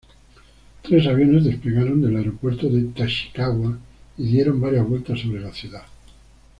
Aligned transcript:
Tres 0.81 1.05
aviones 1.05 1.45
despegaron 1.45 2.01
del 2.01 2.15
aeropuerto 2.15 2.67
de 2.69 2.85
Tachikawa 2.85 3.77
y 4.17 4.23
dieron 4.31 4.59
varias 4.59 4.87
vueltas 4.89 5.19
sobre 5.19 5.41
la 5.41 5.53
ciudad. 5.53 5.83